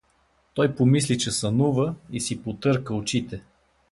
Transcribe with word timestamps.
Той 0.53 0.75
помисли, 0.75 1.17
че 1.17 1.31
сънува, 1.31 1.95
и 2.11 2.19
си 2.19 2.43
потърка 2.43 2.93
очите. 2.95 3.41